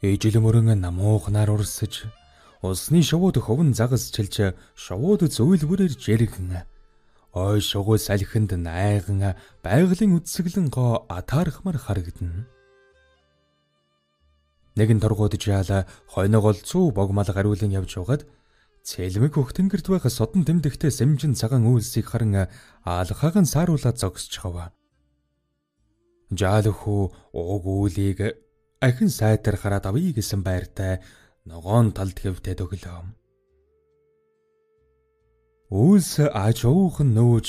Ижил 0.00 0.38
мөрөн 0.38 0.78
намуухнаар 0.78 1.50
урсаж 1.50 2.06
усны 2.62 3.02
шувууд 3.02 3.42
хөвн 3.42 3.74
загас 3.74 4.14
чилж 4.14 4.54
шувууд 4.78 5.26
зөөлбөрээр 5.26 5.94
жиргэн 5.98 6.62
ой 7.34 7.58
шугуй 7.58 7.98
салхинд 7.98 8.54
найган 8.54 9.34
байгалийн 9.66 10.14
үдсгэлэн 10.22 10.70
гоо 10.70 11.02
атаархмар 11.10 11.82
харагдана. 11.82 12.46
Нэгэн 14.78 15.02
торгууд 15.02 15.34
жаала 15.34 15.90
хойногол 16.06 16.62
цүү 16.62 16.94
богмал 16.94 17.26
гариулан 17.26 17.74
явж 17.74 17.98
угаад 17.98 18.22
цэлмэг 18.86 19.34
хөх 19.34 19.50
тэнгэрт 19.50 19.90
байх 19.90 20.06
содон 20.06 20.46
тэмдэгтээ 20.46 20.94
сэмжин 20.94 21.34
цагаан 21.34 21.66
үйлсийг 21.66 22.06
харан 22.06 22.46
аалхаахан 22.86 23.50
сааруулаад 23.50 23.98
зогсож 23.98 24.34
хава. 24.38 24.70
Жаалхүү 26.30 27.02
ууг 27.34 27.64
үүлийг 27.66 28.46
ахин 28.80 29.10
сайтар 29.10 29.56
хараад 29.58 29.86
авъя 29.90 30.12
гэсэн 30.14 30.42
байртай 30.46 31.02
ногоон 31.44 31.90
талд 31.92 32.14
хэвтээ 32.22 32.54
төглөө. 32.58 33.02
Үйлс 35.74 36.12
ажуухан 36.30 37.10
нөөж 37.18 37.48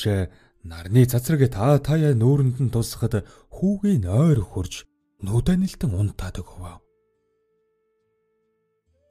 нарны 0.65 1.05
цацраг 1.05 1.45
та 1.53 1.77
таяа 1.79 2.17
нүүрэнд 2.17 2.57
нь 2.65 2.73
тусахад 2.73 3.23
хүүгийн 3.53 4.09
ойр 4.09 4.41
хурж 4.41 4.89
нүдэнэлтэн 5.23 5.91
унтаад 5.93 6.41
өгөв. 6.41 6.81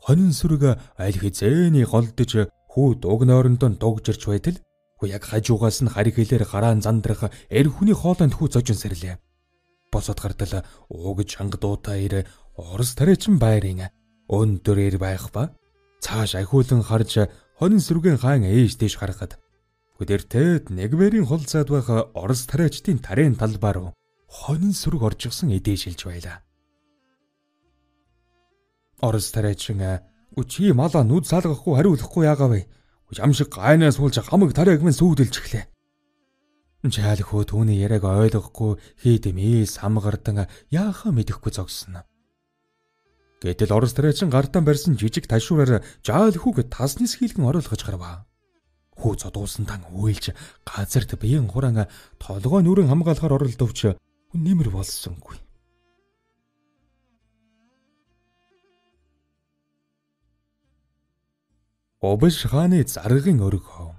Хонин 0.04 0.32
сүрэг 0.34 0.62
аль 0.98 1.18
хизээний 1.22 1.86
голдож 1.86 2.50
хүү 2.72 2.88
дуг 2.98 3.20
нойрондоо 3.24 3.70
дугжирч 3.78 4.22
байтал 4.26 4.58
хүү 4.98 5.06
яг 5.14 5.22
хажуугаас 5.24 5.78
нь 5.86 5.92
хариг 5.94 6.18
хэлээр 6.18 6.44
гараан 6.50 6.82
зандрах 6.82 7.30
эр 7.48 7.66
хүний 7.70 7.96
хоолойнд 7.96 8.34
хүү 8.36 8.48
зожин 8.52 8.76
сэрлээ 8.76 9.16
босоод 9.92 10.20
гардал 10.20 10.64
уугж 10.88 11.36
ханга 11.36 11.58
дуутай 11.58 12.04
ир 12.06 12.14
орос 12.56 12.94
тариачин 12.94 13.38
байрын 13.38 13.88
өндөр 14.28 14.78
ир 14.88 14.96
байх 14.98 15.30
ба 15.32 15.54
цааш 16.04 16.34
ахиулан 16.40 16.82
харж 16.82 17.28
хонин 17.58 17.82
сүргэн 17.82 18.18
хаан 18.22 18.42
ээж 18.44 18.78
дэш 18.78 18.94
харахад 18.98 19.40
хүдэртэд 19.98 20.70
нэг 20.70 20.94
бэрийн 20.94 21.26
хулцаад 21.26 21.68
байх 21.74 21.88
орос 22.14 22.46
тариачдын 22.46 22.98
тарийн 23.02 23.34
талбаар 23.34 23.94
хонин 24.28 24.72
сүрэг 24.76 25.02
оржигсан 25.02 25.50
эдээшилж 25.56 26.04
байла. 26.04 26.44
Орос 29.00 29.32
тариачин 29.32 29.80
үчи 30.36 30.72
мала 30.72 31.02
нүд 31.02 31.24
салгахгүй 31.26 31.74
хариулахгүй 31.74 32.24
яагаа 32.28 32.48
вэ? 32.52 32.60
Ямшиг 33.16 33.48
гайнаас 33.56 33.96
суулж 33.96 34.20
хамаг 34.20 34.52
тариаг 34.52 34.82
минь 34.84 34.94
сүйдэлж 34.94 35.34
эхлэв. 35.40 35.66
Жаалхөө 36.78 37.42
түүний 37.50 37.82
яриаг 37.82 38.06
ойлгохгүй 38.06 38.78
хийдэмээс 39.02 39.82
хамгардан 39.82 40.46
яахаа 40.70 41.10
мэдэхгүй 41.10 41.50
зогссон. 41.50 42.06
Гэтэл 43.42 43.74
орос 43.74 43.98
тариачин 43.98 44.30
гартан 44.30 44.62
барьсан 44.62 44.94
жижиг 44.94 45.26
ташуураар 45.26 45.82
жаалхүүг 46.06 46.70
таснис 46.70 47.18
хийлгэн 47.18 47.50
оруулгаж 47.50 47.82
гарваа. 47.82 48.30
Хүү 48.94 49.14
цодуулсан 49.18 49.66
тан 49.66 49.90
уйлж 49.90 50.30
газарт 50.62 51.18
биеийн 51.18 51.50
хураан 51.50 51.90
толгой 52.22 52.62
нүрэн 52.62 52.86
хамгаалахаар 52.86 53.42
оролдовч 53.42 53.98
нэмэр 54.38 54.70
болсонгүй. 54.70 55.34
Обш 61.98 62.46
хааны 62.46 62.86
заргын 62.86 63.42
өргөө 63.42 63.97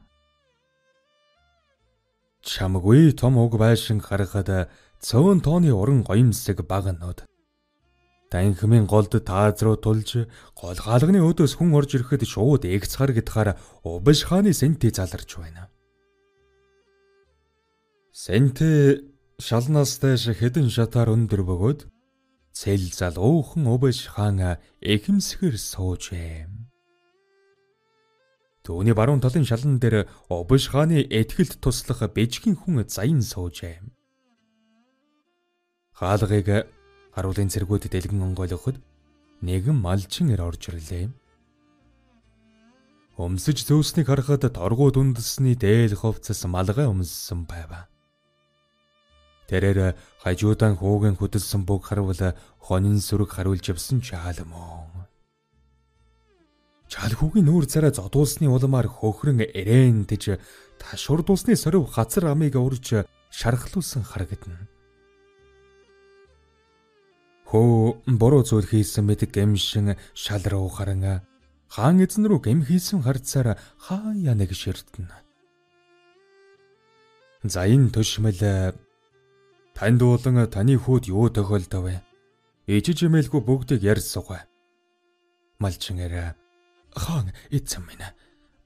Чамгүй 2.44 3.12
том 3.20 3.38
уг 3.38 3.60
байшин 3.60 4.00
харахад 4.00 4.72
цөөн 5.04 5.40
тооны 5.44 5.72
уран 5.76 6.04
гоёмсэг 6.08 6.64
баг 6.68 6.86
нод. 6.96 7.28
Данхимын 8.32 8.86
голд 8.86 9.12
тааз 9.26 9.60
руу 9.66 9.76
тулж 9.76 10.30
гол 10.56 10.78
хаалганы 10.78 11.20
өдөөс 11.20 11.58
хүн 11.58 11.74
орж 11.74 11.98
ирэхэд 11.98 12.24
шууд 12.30 12.64
эгц 12.64 12.96
харагдахаар 12.96 13.58
убш 13.84 14.30
хааны 14.30 14.54
сэнтэ 14.54 14.94
заларч 14.94 15.30
байна. 15.36 15.68
Сэнтэ 18.14 18.70
шалнаас 19.42 19.98
дэш 19.98 20.30
хэдэн 20.40 20.70
шатаар 20.70 21.10
өндөр 21.10 21.42
бөгөөд 21.42 21.80
цэл 22.54 22.86
зал 22.94 23.18
уухан 23.18 23.66
убш 23.66 24.14
хаан 24.14 24.62
эхэмсгэр 24.80 25.56
суужээ. 25.58 26.69
Түүний 28.70 28.94
баруун 28.94 29.18
талын 29.18 29.50
шалан 29.50 29.82
дээр 29.82 30.06
Обш 30.30 30.70
хааны 30.70 31.02
этгэлд 31.02 31.58
туслах 31.58 32.06
бэжгийн 32.14 32.54
хүн 32.54 32.86
заян 32.86 33.26
суужээ. 33.26 33.82
Хаалгыг 35.98 36.70
харуулын 37.18 37.50
цэргүүд 37.50 37.90
дэлгэн 37.90 38.22
онгойлгоход 38.30 38.78
нэгэн 39.42 39.74
малчин 39.74 40.30
ир 40.30 40.46
орж 40.46 40.70
ирлээ. 40.70 41.10
Өмсөж 43.18 43.66
зөөснийг 43.66 44.06
харахад 44.06 44.46
торгууд 44.54 45.02
үндэсний 45.02 45.58
дээл 45.58 45.98
ховцос 45.98 46.46
малгай 46.46 46.86
өмссөн 46.86 47.50
байв. 47.50 47.90
Тэрээр 49.50 49.98
хажуудан 50.22 50.78
хүүгэн 50.78 51.18
хөдөлсөн 51.18 51.66
бүг 51.66 51.90
харуул 51.90 52.22
хонин 52.62 53.02
сүрэг 53.02 53.34
харуулж 53.34 53.66
явсан 53.74 53.98
ч 54.06 54.14
хаалмоо. 54.14 54.99
Чалхүүгийн 56.90 57.46
нүүр 57.46 57.70
царай 57.70 57.94
зодуулсны 57.94 58.50
улмаар 58.50 58.90
хөхрөн 58.90 59.46
эрээн 59.46 60.10
дэж 60.10 60.42
ташурдуулсны 60.82 61.54
сорив 61.54 61.86
хацар 61.94 62.34
амыг 62.34 62.58
урж 62.58 63.06
шархлуулсан 63.30 64.02
харагдана. 64.02 64.66
Хөө 67.46 68.10
буруу 68.18 68.42
зүйл 68.42 68.66
хийсэн 68.66 69.06
мэд 69.06 69.30
гэмшин 69.30 70.02
шал 70.18 70.42
руу 70.50 70.70
харан 70.70 71.22
хаан 71.70 72.02
эзэн 72.02 72.26
рүү 72.26 72.42
гэм 72.42 72.66
хийсэн 72.66 73.06
харцаар 73.06 73.62
хаяа 73.78 74.34
нэг 74.34 74.50
ширтэн. 74.58 75.14
За 77.46 77.70
энэ 77.70 77.94
төшмөл 77.94 78.74
танд 79.78 80.02
болон 80.02 80.42
таны 80.50 80.74
хүүд 80.82 81.14
юу 81.14 81.30
тохиолдов 81.30 81.86
вэ? 81.86 82.02
Ичиж 82.66 83.06
имэлгүй 83.06 83.42
бүгдийг 83.46 83.86
ярьсугай. 83.86 84.42
Малчин 85.62 86.02
арай 86.02 86.39
Хаан 87.00 87.32
эзэн 87.50 87.84
минь. 87.88 88.04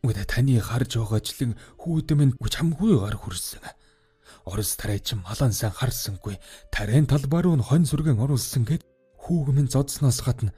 Үдэ 0.03 0.25
таны 0.25 0.57
харж 0.59 0.97
байгаачлан 0.97 1.53
хүүдэн 1.79 2.17
минь 2.17 2.33
чамгүй 2.41 2.97
гар 2.99 3.15
хүрсэн. 3.21 3.63
Орос 4.49 4.75
тариачин 4.75 5.23
малан 5.23 5.53
сан 5.53 5.71
харсангүй. 5.71 6.35
Тарийн 6.73 7.05
талбаар 7.07 7.47
нь 7.55 7.63
хон 7.63 7.85
сүргэн 7.85 8.19
оруулсан 8.19 8.65
гэд 8.67 8.83
хүүг 9.21 9.47
минь 9.55 9.71
зодсноос 9.71 10.19
гадна 10.25 10.51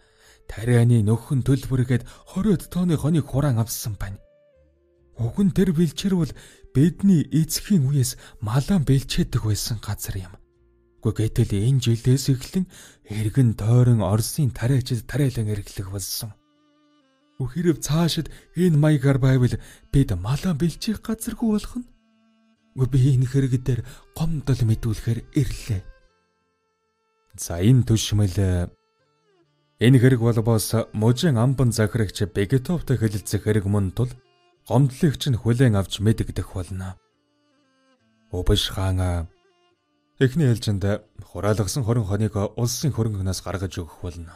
тарианы 0.49 1.01
нөхөн 1.05 1.41
төлбөргээд 1.45 2.03
20 2.33 2.69
тонны 2.73 2.95
хоныг 2.97 3.25
хураан 3.29 3.61
авсан 3.61 3.93
байна. 3.99 4.17
Уг 5.17 5.37
нь 5.41 5.53
тэр 5.55 5.71
бэлчээрвэл 5.77 6.33
бидний 6.73 7.21
эцгийн 7.29 7.87
үеэс 7.87 8.17
малан 8.41 8.81
бэлчээдэг 8.85 9.41
байсан 9.45 9.77
газар 9.79 10.15
юм. 10.17 10.33
Гэхдээ 11.01 11.29
гэтэл 11.29 11.53
энэ 11.69 11.83
жилдээс 11.85 12.25
эхлэн 12.33 12.65
эргэн 13.07 13.53
тойрон 13.53 14.01
Оросын 14.01 14.49
тариачид 14.49 15.05
тариалан 15.05 15.47
эргэлэх 15.53 15.89
болсон. 15.93 16.33
Үхэрв 17.39 17.83
цаашид 17.83 18.31
энэ 18.55 18.79
маягаар 18.79 19.19
байвал 19.19 19.55
бид 19.91 20.09
малаа 20.15 20.53
бэлчих 20.55 21.03
газаргүй 21.03 21.49
болох 21.51 21.75
нь. 21.75 21.87
Би 22.91 22.99
энэ 23.15 23.27
хэрэг 23.27 23.53
дээр 23.63 23.81
гомдол 24.15 24.61
мэдүүлэхээр 24.63 25.19
ирлээ. 25.35 25.81
За 27.35 27.59
энэ 27.59 27.83
төшмөл 27.83 28.71
энэ 29.83 29.97
хэрэг 29.99 30.21
болбоос 30.23 30.87
мужийн 30.95 31.35
амбан 31.35 31.75
захирагч 31.75 32.23
Бегетовтой 32.31 32.95
хэлэлцэх 32.95 33.43
хэрэг 33.43 33.67
мөн 33.67 33.91
тул 33.91 34.11
гомдлогч 34.67 35.27
нь 35.27 35.39
хүлээн 35.39 35.75
авч 35.75 35.99
мэдэгдэх 35.99 36.55
болно. 36.55 36.95
Убш 38.31 38.71
хаан 38.71 39.27
эхний 40.23 40.47
ээлжинд 40.47 41.03
хураалгасан 41.19 41.83
20 41.83 42.07
хоног 42.07 42.35
улсын 42.55 42.95
хөрөнгөнөөс 42.95 43.39
гаргаж 43.43 43.73
өгөх 43.83 43.99
болно. 43.99 44.33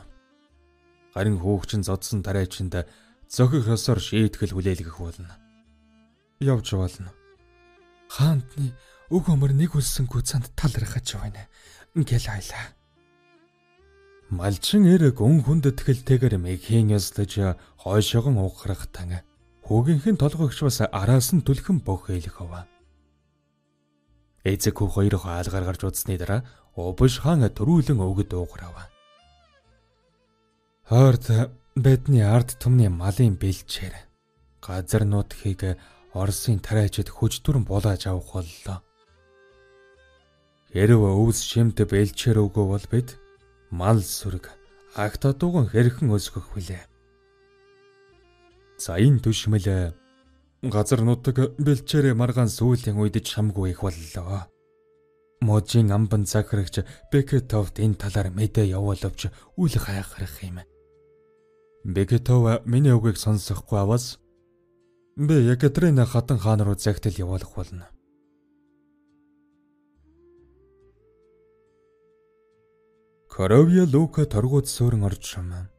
Харин 1.19 1.35
хүүхчин 1.43 1.83
зодсон 1.83 2.23
тариачинд 2.23 2.87
зохих 3.27 3.67
ёсоор 3.67 3.99
шийтгэл 3.99 4.55
хүлээлгэх 4.55 5.03
болно. 5.03 5.35
Явж 6.39 6.79
болно. 6.79 7.11
Хаантны 8.07 8.71
өг 9.11 9.27
өмөр 9.27 9.51
нэг 9.51 9.75
үлсэнгүй 9.75 10.23
цанд 10.23 10.47
талархаж 10.55 11.19
байна. 11.19 11.43
Ингээл 11.91 12.23
айлаа. 12.23 12.71
Малчин 14.31 14.87
эр 14.87 15.11
гүн 15.11 15.43
хүнд 15.43 15.67
тэтгэлтэйгээр 15.67 16.39
мэгхийн 16.39 16.95
ёслож 16.95 17.59
хойшоогон 17.83 18.39
уухрах 18.39 18.87
тан 18.87 19.19
хүүгийнхэн 19.67 20.15
толгойгч 20.15 20.63
бас 20.63 20.87
араас 20.87 21.35
нь 21.35 21.43
түлхэн 21.43 21.83
бөхөөлөх 21.83 22.47
ава. 22.47 22.63
Эцэг 24.47 24.71
хүү 24.79 24.87
хоёр 24.87 25.19
хаалгаар 25.19 25.67
гарч 25.67 25.83
удсны 25.83 26.15
дараа 26.15 26.47
Обш 26.79 27.19
хаан 27.19 27.43
төрүүлэн 27.43 27.99
өгд 27.99 28.31
ууграв. 28.39 28.98
Хойрд 30.89 31.53
бидний 31.77 32.25
ард 32.25 32.55
түмний 32.57 32.89
малын 32.89 33.35
бэлчээр 33.37 33.93
газар 34.57 35.03
нутгийг 35.05 35.77
Оросын 36.17 36.57
тариачид 36.65 37.13
хөжтүрэн 37.13 37.61
булааж 37.61 38.09
авах 38.09 38.41
боллоо. 38.41 38.81
Хэрв 40.73 41.01
өвс 41.05 41.45
шимт 41.45 41.77
бэлчээр 41.77 42.41
өгөө 42.41 42.65
бол 42.73 42.85
бид 42.89 43.21
мал 43.69 44.01
сүрэг 44.01 44.49
агта 44.97 45.37
дуган 45.37 45.69
хэрхэн 45.69 46.09
өсгөх 46.09 46.57
вүлээ. 46.57 46.81
За 48.81 48.97
энэ 48.97 49.21
төшмөл 49.21 49.93
газар 50.73 51.05
нутаг 51.05 51.53
бэлчээрээ 51.61 52.17
маргаан 52.17 52.49
сүүлийн 52.49 52.97
ч 53.21 53.37
хамгүй 53.37 53.77
их 53.77 53.85
боллоо. 53.85 54.49
Можийн 55.45 55.93
амбан 55.93 56.25
захирагч 56.25 56.81
Бекетовд 57.13 57.77
энэ 57.77 58.01
талаар 58.01 58.33
мэдээ 58.33 58.73
явуулвч 58.73 59.29
үл 59.53 59.75
хайхрах 59.77 60.41
юм. 60.41 60.65
Бекетов 61.83 62.65
миний 62.65 62.91
үгийг 62.91 63.15
сонсохгүй 63.15 63.79
аваас 63.79 64.19
би 65.15 65.39
Екатерина 65.47 66.05
хатан 66.05 66.37
хаан 66.37 66.61
руу 66.61 66.75
загтал 66.75 67.13
явуулах 67.15 67.55
болно. 67.55 67.87
Коровья 73.29 73.87
Лука 73.87 74.25
торгууд 74.25 74.67
суурин 74.67 75.03
орж 75.03 75.23
шумаа. 75.23 75.71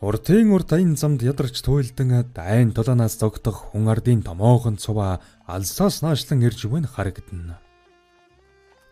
Уртын 0.00 0.52
урд 0.52 0.72
аян 0.72 0.96
замд 0.96 1.22
ядарч 1.22 1.64
туйлдан 1.64 2.28
дайн 2.34 2.72
тулаанаас 2.76 3.16
зогдох 3.16 3.72
хүн 3.72 3.88
ардын 3.88 4.20
томоохон 4.22 4.76
цуваа 4.76 5.20
алсаас 5.46 6.02
наашлан 6.02 6.44
ирж 6.44 6.68
буйн 6.68 6.84
харагдана. 6.84 7.65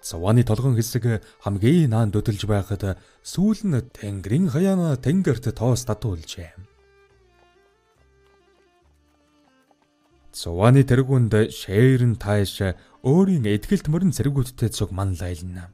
Цувааны 0.04 0.44
толгон 0.44 0.76
хэсэг 0.76 1.24
хамгийн 1.40 1.88
наан 1.88 2.12
дөдөлж 2.12 2.44
байхад 2.44 3.00
сүүл 3.24 3.60
нь 3.64 3.80
тэнгэрийн 3.96 4.52
хаяана 4.52 5.00
тэнгэрт 5.00 5.56
тоос 5.56 5.88
татуулжээ. 5.88 6.52
Цувааны 10.36 10.84
тэргүүнд 10.84 11.48
шээрэн 11.56 12.20
тааш 12.20 12.76
өөрийн 13.00 13.48
эдгэлт 13.48 13.88
мөрөн 13.88 14.12
зэргүүдтэй 14.12 14.68
цуг 14.76 14.92
манлайлна. 14.92 15.72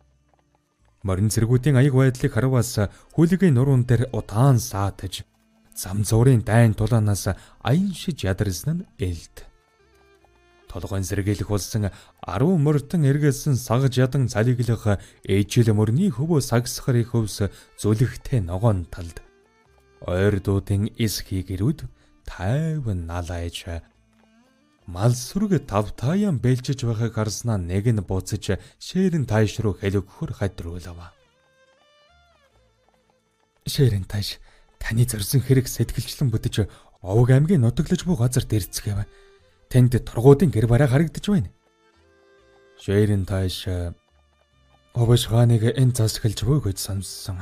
Морин 1.03 1.33
зэргүүдийн 1.35 1.81
аяг 1.81 1.99
байдлыг 1.99 2.31
хараваас 2.31 2.87
хүлгийн 3.19 3.59
нуруунд 3.59 3.91
дээр 3.91 4.15
удаан 4.15 4.63
саатаж 4.63 5.27
зам 5.75 6.07
зуурын 6.07 6.47
дайн 6.47 6.79
тулаанаас 6.79 7.35
аян 7.67 7.91
шиж 7.99 8.23
ядарсан 8.31 8.85
нь 8.85 8.87
элд. 9.01 9.50
Толгойн 10.71 11.03
сэргийлэх 11.03 11.51
болсон 11.51 11.91
10 12.23 12.63
мөртөн 12.63 13.03
эргэлсэн 13.11 13.59
сагж 13.59 13.99
ядан 13.99 14.31
цалиглах 14.31 15.03
ээжил 15.27 15.75
мөрний 15.75 16.15
хөвөө 16.15 16.39
сагсахар 16.39 17.03
их 17.03 17.11
хөвс 17.11 17.51
зүлэгтэй 17.83 18.39
ногоон 18.47 18.87
талд 18.87 19.19
ойр 20.07 20.39
дуудын 20.39 20.87
эс 20.95 21.27
хийгэрүүд 21.27 21.91
тайван 22.23 23.11
налайж 23.11 23.83
мал 24.87 25.15
сүрэг 25.15 25.67
тав 25.67 25.91
таяан 25.99 26.39
бэлчиж 26.39 26.87
байгааг 26.87 27.15
харснаа 27.15 27.59
нэг 27.59 27.91
нь 27.91 28.03
буцаж 28.03 28.59
шээрэн 28.79 29.27
тааш 29.27 29.63
руу 29.63 29.75
хэлэгхөр 29.79 30.31
хадруулав. 30.39 31.15
Шээрэн 33.67 34.07
тааш 34.11 34.39
таны 34.83 35.07
зорьсон 35.07 35.41
хэрэг 35.47 35.67
сэтгэлчлэн 35.71 36.31
бүдэж 36.35 36.67
овг 37.03 37.29
аймгийн 37.31 37.63
нутаглаж 37.63 38.03
буй 38.03 38.17
газар 38.19 38.45
дэрцгээв. 38.51 39.07
Тэнд 39.71 40.03
тургуудын 40.03 40.51
гэр 40.51 40.67
бараа 40.67 40.91
харагдаж 40.91 41.25
байна. 41.31 41.51
Шээрэн 42.83 43.23
тааш 43.23 43.71
овш 44.99 45.23
хааныг 45.31 45.63
энэ 45.79 45.95
засгалж 45.95 46.43
буй 46.43 46.59
гэж 46.59 46.79
сонссон. 46.83 47.39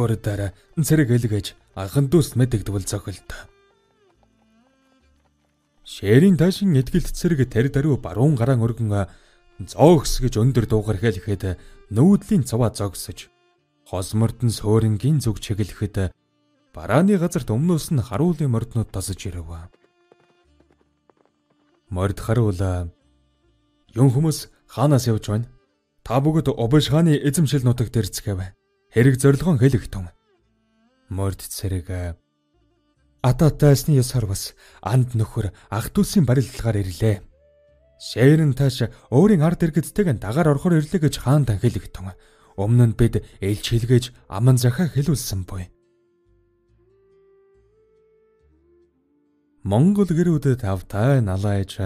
Өөрөөр 0.00 0.56
зэрэг 0.80 1.10
элгэж 1.12 1.46
анхан 1.76 2.08
дүүс 2.08 2.40
мэдэгдвэл 2.40 2.88
зохилт. 2.88 3.28
Шээрийн 5.84 6.40
таашин 6.40 6.72
эдгэлт 6.80 7.12
цэрэг 7.12 7.52
тэр 7.52 7.68
даруй 7.68 8.00
баруун 8.00 8.40
гараан 8.40 8.64
өргөн 8.64 9.10
зоогс 9.68 10.24
гэж 10.24 10.40
өндөр 10.40 10.64
дуугар 10.64 10.96
хэлэхэд 10.96 11.60
нүүдлийн 11.92 12.48
цаваа 12.48 12.72
зогсож 12.72 13.28
хосмортон 13.90 14.48
суурингийн 14.48 15.20
зүг 15.20 15.42
чиглэхэд 15.44 16.14
барааны 16.72 17.18
газарт 17.18 17.50
өмнөөс 17.50 17.90
нь 17.92 18.00
харуулын 18.00 18.54
морднууд 18.54 18.88
тасаж 18.94 19.20
ирэв. 19.28 19.50
Морд 21.90 22.22
харуул 22.22 22.54
Юн 23.98 24.08
хүмүүс 24.14 24.46
хаанаас 24.70 25.10
явж 25.10 25.26
байна? 25.26 25.50
Та 26.06 26.22
бүгд 26.22 26.54
Обш 26.54 26.86
хааны 26.94 27.18
эзэмшил 27.18 27.66
нутагт 27.66 27.98
ирцгээв. 27.98 28.54
Хэрэг 28.94 29.18
зорилгон 29.18 29.58
хэлэх 29.58 29.90
тун. 29.90 30.06
Морд 31.10 31.42
цэрэг 31.42 32.14
Ататайсны 33.26 33.98
ясаар 33.98 34.30
бас 34.30 34.54
анд 34.80 35.18
нөхөр 35.18 35.50
ах 35.68 35.90
дүүсийн 35.90 36.24
барилгалгаар 36.24 36.80
ирлээ. 36.80 37.16
Шээрэн 38.00 38.54
тааш 38.54 38.88
өөрийн 39.10 39.42
ард 39.42 39.60
иргэдтэйг 39.66 40.22
дагаар 40.22 40.56
орохоор 40.56 40.78
ирлээ 40.78 41.04
гэж 41.04 41.14
хаан 41.20 41.44
танхилэгтэн. 41.44 42.16
Өмнө 42.56 42.94
нь 42.94 42.96
бид 42.96 43.20
элч 43.44 43.66
хэлгээж 43.76 44.04
аман 44.30 44.56
захаа 44.56 44.88
хэлүүлсэн 44.88 45.44
буй. 45.44 45.68
Монгол 49.60 50.08
гэрүүдэд 50.08 50.64
тавтай 50.64 51.20
налайж 51.20 51.76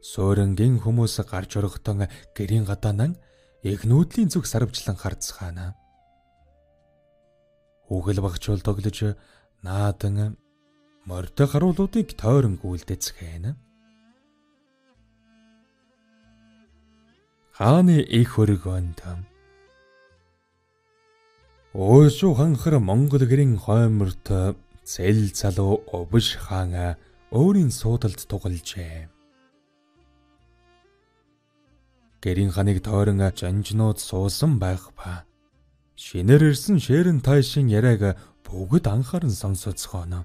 суурингийн 0.00 0.80
хүмүүс 0.80 1.20
гарч 1.28 1.60
орохдон 1.60 2.08
гэрийн 2.32 2.64
гадаанан 2.64 3.20
их 3.60 3.84
нүүдлийн 3.84 4.32
зүг 4.32 4.48
сарвчлан 4.48 4.96
харцгаана. 4.96 5.76
Үгэл 7.92 8.24
багчул 8.24 8.64
тоглож 8.64 9.12
наадан 9.60 10.40
морьтой 11.04 11.46
харуулуудыг 11.52 12.16
тойрон 12.16 12.56
гүйлдэцгээна. 12.56 13.60
Хааны 17.52 18.00
их 18.08 18.40
хөргөнд 18.40 19.04
Өөсөө 21.76 22.32
ханхар 22.40 22.80
Монгол 22.80 23.28
гэрийн 23.28 23.60
хойморт 23.60 24.24
зэл 24.88 25.28
залуу 25.36 25.84
увш 25.92 26.40
хаан 26.40 26.96
өөрийн 27.30 27.70
суудалд 27.70 28.20
тугалжээ. 28.24 29.08
Гэрийн 32.24 32.50
ханыг 32.50 32.82
тойрон 32.82 33.20
жанжнууд 33.20 33.98
суусан 34.00 34.58
байх 34.58 34.90
ба. 34.96 35.28
Шинээр 35.94 36.50
ирсэн 36.50 36.80
шээрэн 36.80 37.20
тайшин 37.20 37.68
яриаг 37.68 38.16
бүгд 38.46 38.88
анхааран 38.88 39.30
сонсоцгооно. 39.30 40.24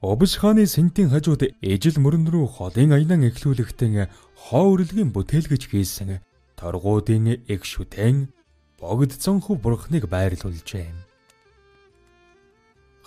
Обш 0.00 0.38
хааны 0.38 0.64
сэнтийн 0.66 1.10
хажууд 1.10 1.42
ижил 1.58 1.98
мөрөн 1.98 2.30
рүү 2.30 2.46
холын 2.46 2.94
аянан 2.94 3.26
эхлүүлэхтэн 3.26 4.06
хоо 4.38 4.78
өрлөгийн 4.78 5.10
бүтээлгэж 5.10 5.62
хийсэн 5.74 6.22
торгуудын 6.54 7.42
эг 7.50 7.66
шүтэн 7.66 8.30
богд 8.78 9.10
цонхов 9.18 9.58
бурхныг 9.58 10.06
байрлуулжээ. 10.06 11.07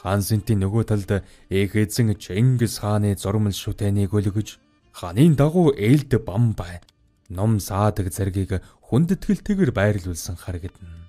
Хаан 0.01 0.22
сэнтийн 0.25 0.65
нөгөө 0.65 0.84
талд 0.89 1.12
эх 1.53 1.72
эзэн 1.77 2.17
Чингис 2.17 2.81
хааны 2.81 3.13
зурмал 3.22 3.53
шүтэнийг 3.53 4.10
өлгөж 4.17 4.58
хааны 4.98 5.29
дагуу 5.38 5.70
ээлд 5.77 6.17
бам 6.25 6.58
бай 6.58 6.81
ном 7.29 7.62
саадаг 7.62 8.10
зэргийг 8.10 8.65
хүндэтгэлтэйгээр 8.89 9.72
байрлуулсан 9.72 10.36
харагдана. 10.41 11.00